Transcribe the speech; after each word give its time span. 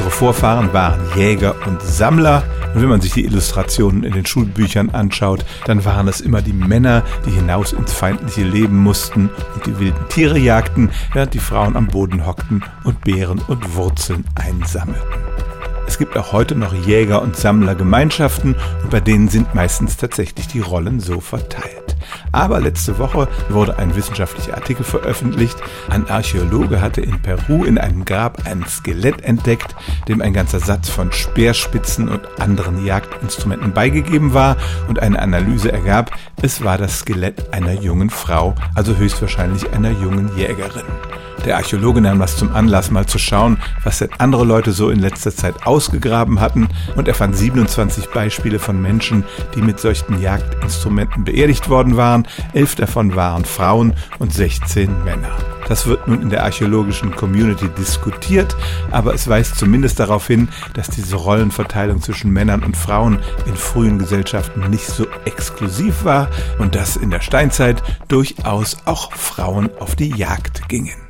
Unsere 0.00 0.16
Vorfahren 0.16 0.72
waren 0.72 0.98
Jäger 1.14 1.54
und 1.66 1.82
Sammler. 1.82 2.42
Und 2.74 2.80
wenn 2.80 2.88
man 2.88 3.02
sich 3.02 3.12
die 3.12 3.26
Illustrationen 3.26 4.02
in 4.02 4.14
den 4.14 4.24
Schulbüchern 4.24 4.88
anschaut, 4.88 5.44
dann 5.66 5.84
waren 5.84 6.08
es 6.08 6.22
immer 6.22 6.40
die 6.40 6.54
Männer, 6.54 7.02
die 7.26 7.32
hinaus 7.32 7.74
ins 7.74 7.92
feindliche 7.92 8.42
Leben 8.42 8.78
mussten 8.78 9.28
und 9.54 9.66
die 9.66 9.78
wilden 9.78 10.08
Tiere 10.08 10.38
jagten, 10.38 10.90
während 11.12 11.34
die 11.34 11.38
Frauen 11.38 11.76
am 11.76 11.86
Boden 11.86 12.24
hockten 12.24 12.64
und 12.84 13.02
Beeren 13.02 13.42
und 13.46 13.74
Wurzeln 13.74 14.24
einsammelten. 14.36 15.04
Es 15.86 15.98
gibt 15.98 16.16
auch 16.16 16.32
heute 16.32 16.54
noch 16.54 16.72
Jäger- 16.72 17.20
und 17.20 17.36
Sammlergemeinschaften 17.36 18.56
und 18.82 18.90
bei 18.90 19.00
denen 19.00 19.28
sind 19.28 19.54
meistens 19.54 19.98
tatsächlich 19.98 20.48
die 20.48 20.60
Rollen 20.60 21.00
so 21.00 21.20
verteilt. 21.20 21.89
Aber 22.32 22.60
letzte 22.60 22.98
Woche 22.98 23.28
wurde 23.48 23.78
ein 23.78 23.94
wissenschaftlicher 23.96 24.54
Artikel 24.54 24.84
veröffentlicht. 24.84 25.56
Ein 25.88 26.08
Archäologe 26.08 26.80
hatte 26.80 27.00
in 27.00 27.20
Peru 27.20 27.64
in 27.64 27.78
einem 27.78 28.04
Grab 28.04 28.46
ein 28.46 28.64
Skelett 28.68 29.22
entdeckt, 29.22 29.74
dem 30.08 30.22
ein 30.22 30.32
ganzer 30.32 30.60
Satz 30.60 30.88
von 30.88 31.12
Speerspitzen 31.12 32.08
und 32.08 32.40
anderen 32.40 32.84
Jagdinstrumenten 32.84 33.72
beigegeben 33.72 34.34
war 34.34 34.56
und 34.88 35.00
eine 35.00 35.20
Analyse 35.20 35.72
ergab, 35.72 36.10
es 36.42 36.64
war 36.64 36.78
das 36.78 37.00
Skelett 37.00 37.52
einer 37.52 37.72
jungen 37.72 38.10
Frau, 38.10 38.54
also 38.74 38.96
höchstwahrscheinlich 38.96 39.70
einer 39.72 39.90
jungen 39.90 40.34
Jägerin. 40.36 40.84
Der 41.44 41.56
Archäologe 41.56 42.00
nahm 42.00 42.18
das 42.18 42.36
zum 42.36 42.54
Anlass, 42.54 42.90
mal 42.90 43.06
zu 43.06 43.18
schauen, 43.18 43.58
was 43.82 43.98
denn 43.98 44.10
andere 44.18 44.44
Leute 44.44 44.72
so 44.72 44.90
in 44.90 44.98
letzter 45.00 45.34
Zeit 45.34 45.66
ausgegraben 45.66 46.40
hatten 46.40 46.68
und 46.96 47.08
er 47.08 47.14
fand 47.14 47.36
27 47.36 48.10
Beispiele 48.10 48.58
von 48.58 48.80
Menschen, 48.80 49.24
die 49.54 49.62
mit 49.62 49.80
solchen 49.80 50.20
Jagdinstrumenten 50.20 51.24
beerdigt 51.24 51.68
worden 51.68 51.96
waren. 51.96 52.26
Elf 52.52 52.74
davon 52.74 53.16
waren 53.16 53.44
Frauen 53.44 53.94
und 54.18 54.32
16 54.32 55.04
Männer. 55.04 55.30
Das 55.68 55.86
wird 55.86 56.08
nun 56.08 56.20
in 56.20 56.30
der 56.30 56.42
archäologischen 56.42 57.14
Community 57.14 57.68
diskutiert, 57.68 58.56
aber 58.90 59.14
es 59.14 59.28
weist 59.28 59.56
zumindest 59.56 60.00
darauf 60.00 60.26
hin, 60.26 60.48
dass 60.74 60.90
diese 60.90 61.16
Rollenverteilung 61.16 62.02
zwischen 62.02 62.32
Männern 62.32 62.64
und 62.64 62.76
Frauen 62.76 63.20
in 63.46 63.56
frühen 63.56 63.98
Gesellschaften 63.98 64.68
nicht 64.68 64.86
so 64.86 65.06
exklusiv 65.24 66.04
war 66.04 66.28
und 66.58 66.74
dass 66.74 66.96
in 66.96 67.10
der 67.10 67.20
Steinzeit 67.20 67.82
durchaus 68.08 68.78
auch 68.84 69.12
Frauen 69.12 69.70
auf 69.78 69.94
die 69.94 70.10
Jagd 70.10 70.68
gingen. 70.68 71.09